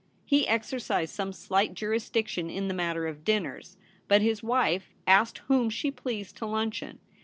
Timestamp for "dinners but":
3.23-4.23